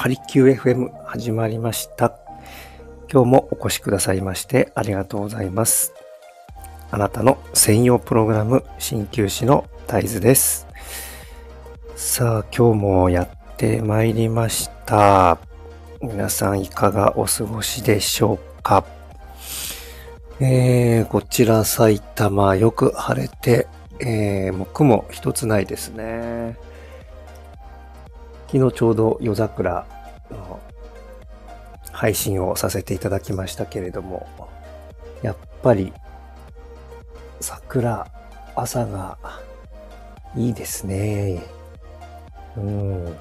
[0.00, 2.16] ハリキュー FM 始まりました。
[3.12, 5.92] 今日もお越しくださいましてありがとうございます。
[6.92, 10.68] あなたの専用プログラム、鍼灸師の大豆です。
[11.96, 15.38] さあ、今日もやってまいりました。
[16.00, 18.84] 皆さんいかがお過ごしでしょうか？
[20.38, 23.66] えー、こちら埼玉よく晴れて、
[23.98, 26.56] えー、もう雲一つないですね。
[28.50, 29.86] 昨日ちょうど夜桜
[31.92, 34.28] 配信をさせていただきましたけれども、
[35.22, 35.92] やっぱり
[37.40, 38.06] 桜、
[38.54, 39.18] 朝が
[40.36, 41.42] いいですね。
[42.56, 43.16] うん。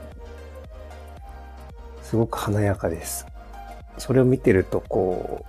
[2.02, 3.28] すごく華やかです。
[3.98, 5.46] それを見てると、こう、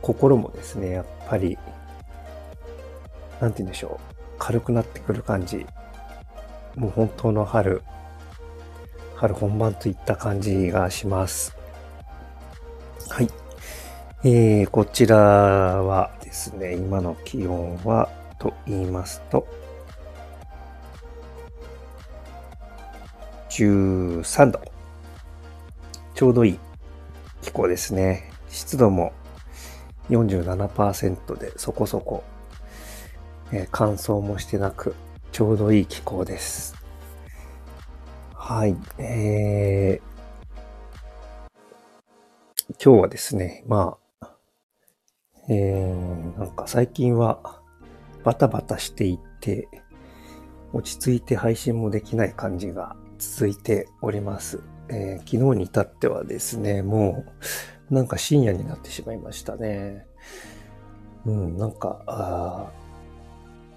[0.00, 1.58] 心もですね、やっぱり、
[3.40, 4.16] なんて言うんでしょう。
[4.38, 5.66] 軽くなってくる感じ。
[6.74, 7.82] もう本当の春、
[9.16, 11.56] 春本番といった感じがします。
[13.08, 13.30] はい。
[14.24, 19.48] えー、こちらはですね、今の気温はと言いますと、
[23.48, 24.60] 13度。
[26.14, 26.58] ちょうどいい
[27.40, 28.30] 気候ですね。
[28.50, 29.12] 湿度も
[30.10, 32.22] 47%でそこそこ、
[33.50, 34.94] えー、乾燥もしてなく、
[35.32, 36.85] ちょうどいい気候です。
[38.48, 38.76] はい。
[38.98, 44.30] えー、今日はですね、まあ、
[45.48, 47.60] えー、なんか最近は
[48.22, 49.66] バタバタしていて、
[50.72, 54.62] 落ち着いて配信もできない感じが続いております。
[54.90, 57.24] えー、昨日に至ってはですね、も
[57.90, 60.06] うなんか深夜になってしまいましたね。
[61.24, 62.70] うん、なんか、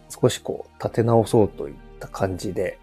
[0.09, 2.78] 少しこう立て直そうといった感じで、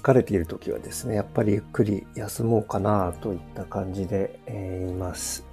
[0.00, 5.44] 疲れている時はですね、やっぱりゆっくり休もうかなといった感じで、えー、います。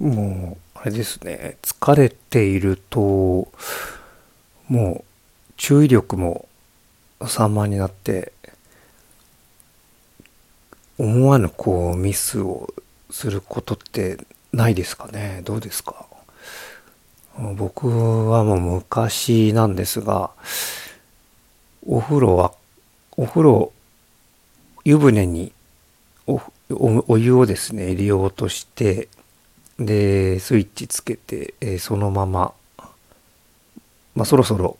[0.00, 2.98] もう、あれですね、疲れていると、
[4.66, 5.04] もう
[5.56, 6.48] 注意力も
[7.24, 8.32] 散漫になって、
[10.98, 12.74] 思わぬこうミスを
[13.10, 14.18] することって
[14.52, 15.42] ないですかね？
[15.44, 16.06] どうですか？
[17.54, 17.86] 僕
[18.28, 20.30] はもう昔なんですが、
[21.86, 22.52] お風呂は
[23.16, 23.72] お風呂、
[24.84, 25.52] 湯船に
[26.26, 29.08] お湯をですね、入れようとして、
[29.78, 32.52] で、スイッチつけて、えー、そのまま、
[34.14, 34.78] まあ、そろそろ、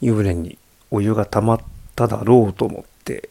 [0.00, 0.58] 湯船に
[0.90, 1.60] お湯が溜まっ
[1.94, 3.30] ただろうと思って、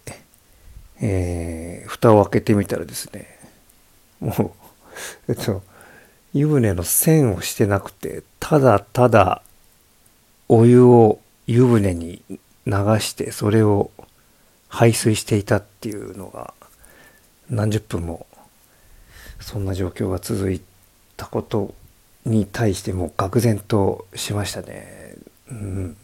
[0.99, 3.39] えー、蓋を開けてみたらですね、
[4.19, 4.55] も
[5.27, 5.61] う、えっと、
[6.33, 9.41] 湯船の線をしてなくて、ただただ
[10.47, 12.39] お湯を湯船に流
[12.99, 13.91] してそれを
[14.67, 16.53] 排水していたっていうのが
[17.49, 18.27] 何十分も
[19.39, 20.61] そんな状況が続い
[21.15, 21.73] たこと
[22.25, 25.15] に対しても愕然としましたね。
[25.49, 25.97] うん、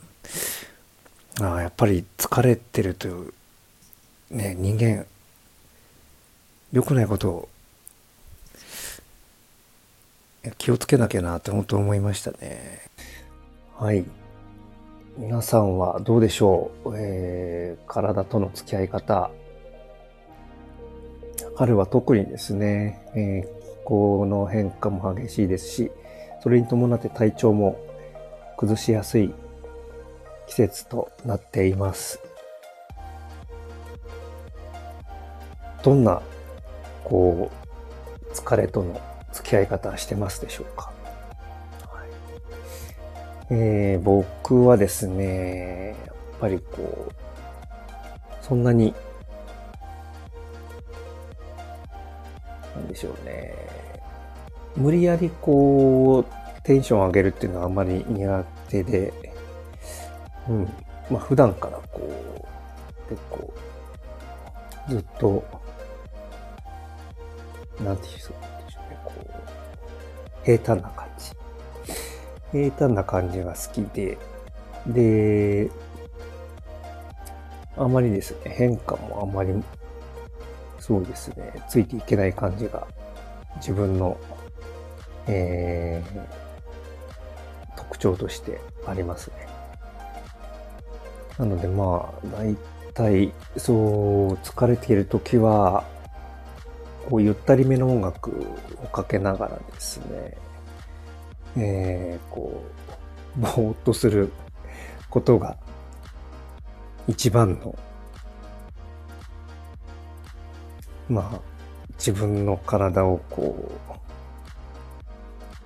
[1.42, 3.34] あやっぱり疲れてるという
[4.32, 5.06] ね人間
[6.72, 7.50] 良くないことを
[10.58, 12.82] 気をつけなきゃなって本当思いましたね。
[13.78, 14.06] はい。
[15.16, 19.30] 皆さんはどうでしょう、えー、体との付き合い方。
[21.56, 25.92] 春は特にですね、えー、気候の変化も激しいですし、
[26.42, 27.80] それに伴って体調も
[28.58, 29.34] 崩しやすい
[30.48, 32.20] 季節となっています。
[35.84, 36.22] どんな、
[37.04, 39.00] こう、疲れとの
[39.32, 40.93] 付き合い方してますでしょうか？
[43.50, 47.14] えー、僕はですね、やっぱりこう、
[48.42, 48.94] そんなに、
[52.76, 53.54] なんでしょうね。
[54.76, 56.26] 無理やりこう、
[56.64, 59.14] テンション上げるっていうのはあんまり苦手で、
[60.48, 60.64] うん。
[61.10, 63.54] まあ普段からこう、結構、
[64.90, 65.44] ずっと、
[67.84, 68.34] なんていうんでしょ
[68.88, 71.13] うね、こう、平坦な感じ。
[72.54, 74.18] 平坦な感じが好きで、
[74.88, 75.70] で、
[77.76, 79.52] あまりですね、変化もあまり、
[80.80, 82.88] そうですね、ついていけない感じが
[83.56, 84.18] 自分の、
[85.28, 89.48] えー、特徴としてありますね。
[91.40, 92.56] なのでまあ、大
[92.94, 95.84] 体、そう、疲れているときは、
[97.10, 98.30] こう、ゆったりめの音楽
[98.84, 100.38] をかけながらですね、
[101.58, 102.64] えー、こ
[103.38, 104.32] う、ぼーっとする
[105.10, 105.58] ことが
[107.08, 107.78] 一番の、
[111.10, 111.42] まあ、
[111.98, 113.72] 自分の体をこ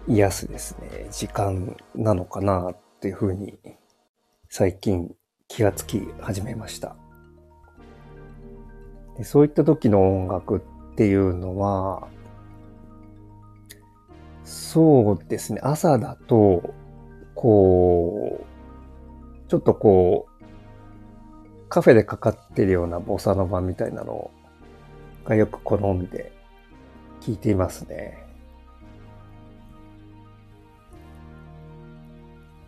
[0.08, 3.58] う、癒すですね、時間なのかなっていうふうに、
[4.50, 5.14] 最近
[5.48, 6.96] 気がつき始めました。
[9.18, 12.08] でそういった時の音楽っていうのは、
[14.48, 16.74] そうですね、朝だと、
[17.36, 18.40] こ
[19.46, 24.32] う、ちょっとこう、カフェでかかってるようなボサノバみたいなの
[25.26, 26.32] がよく好んで
[27.20, 28.26] 聞いていますね。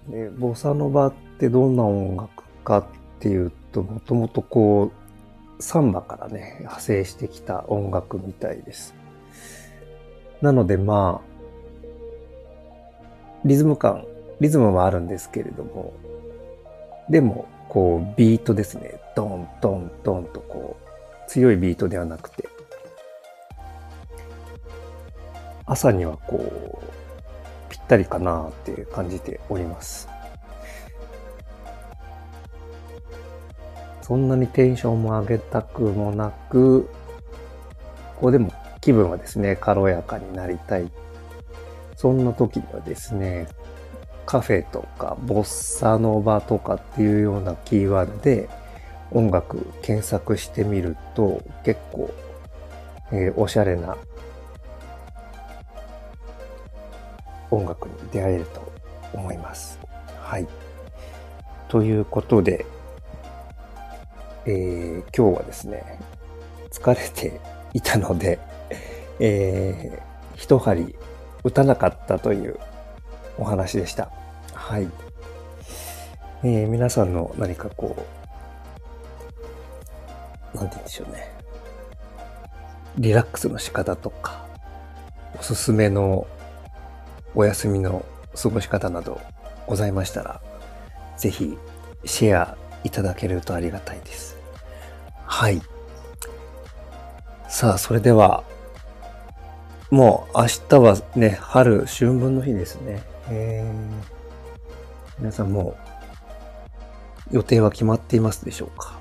[0.10, 2.86] で、ボサノバってどんな音楽かっ
[3.22, 4.92] ていうと、もともとこ
[5.58, 8.94] う、サンバからね、派生してきた音楽みたいです。
[10.42, 11.29] なのでまあ、
[13.46, 14.06] リズム感
[14.40, 15.94] リズムはあるんですけれども、
[17.10, 19.00] でも、こう、ビートですね。
[19.16, 22.48] ドン、ドン、ドンとこう、強いビートではなくて、
[25.66, 30.08] 朝にはこう、ぴったりかなって感じております。
[34.02, 36.90] そんなにテンションも上げたくもなく、
[38.20, 38.52] こうでも
[38.82, 40.90] 気分はですね、軽やかになりたい。
[42.00, 43.50] そんな時にはですね、
[44.26, 48.48] カフェとかボッサノバとかっていうようなキーワードで
[49.12, 52.10] 音楽検索してみると結構、
[53.12, 53.98] えー、おしゃれな
[57.52, 58.72] 音楽に出会えると
[59.14, 59.78] 思います。
[60.22, 60.48] はい。
[61.68, 62.66] ということで、
[64.46, 66.00] えー、今日はですね、
[66.72, 67.42] 疲れて
[67.74, 68.40] いたので、
[69.20, 70.96] えー、一針
[71.44, 72.60] 打たなかったという
[73.38, 74.12] お話でした。
[74.54, 74.90] はい。
[76.44, 78.06] えー、皆さんの何かこ
[80.54, 81.32] う、なんて言うんでしょうね。
[82.98, 84.46] リラックスの仕方とか、
[85.40, 86.28] おすすめの
[87.36, 88.04] お休みの
[88.42, 89.22] 過ごし方など
[89.68, 90.42] ございましたら、
[91.18, 91.58] ぜひ
[92.06, 94.38] シェアいただけるとありがたいです。
[95.26, 95.62] はい。
[97.48, 98.44] さあ、それでは、
[99.90, 103.04] もう明日はね、春春分の日ですね。
[103.30, 104.20] えー
[105.20, 105.76] 皆さんも
[107.30, 108.98] 予定は決まっていますでしょうか？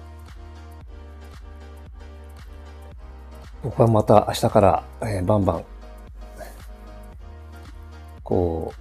[3.62, 5.64] 僕はまた明日から、えー、バンバン、
[8.24, 8.74] こ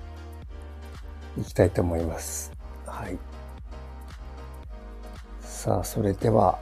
[1.38, 2.52] う、行きたいと思います。
[2.88, 3.20] はい。
[5.42, 6.58] さあ、それでは、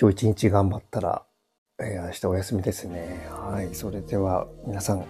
[0.00, 1.22] 今日一日頑張ったら、
[1.78, 3.28] えー、明日お休みですね。
[3.30, 3.74] はい。
[3.74, 5.04] それでは、皆さん、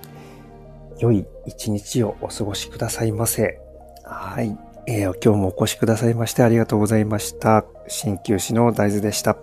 [0.98, 3.60] 良い一日をお過ごしくださいませ。
[4.04, 4.58] はい。
[4.88, 7.64] えー、今日もお越しくださいましてありがとうございました。
[7.86, 9.36] 鍼灸師の大豆でした。